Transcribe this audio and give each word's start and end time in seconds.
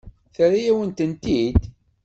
Terra-yawen-tent-id. 0.35 1.59